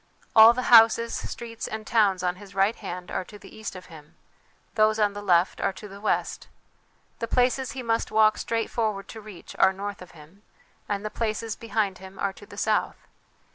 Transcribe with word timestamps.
All 0.35 0.53
the 0.53 0.63
houses, 0.73 1.13
streets 1.13 1.67
and 1.67 1.85
towns 1.85 2.23
on 2.23 2.37
his 2.37 2.55
right 2.55 2.75
hand 2.75 3.11
are 3.11 3.23
to 3.25 3.37
the 3.37 3.55
east 3.55 3.75
of 3.75 3.85
him, 3.85 4.15
those 4.73 4.97
on 4.97 5.13
the 5.13 5.21
left 5.21 5.61
are 5.61 5.71
to 5.73 5.87
the 5.87 6.01
west. 6.01 6.47
The 7.19 7.27
places 7.27 7.73
he 7.73 7.83
must 7.83 8.09
walk 8.09 8.39
straight 8.39 8.71
forward 8.71 9.07
to 9.09 9.21
reach 9.21 9.55
are 9.59 9.71
north 9.71 10.01
of 10.01 10.09
him, 10.17 10.41
and 10.89 11.05
the 11.05 11.11
places 11.11 11.55
behind 11.55 11.99
him 11.99 12.17
are 12.17 12.33
to 12.33 12.47
the 12.47 12.57
south. 12.57 12.97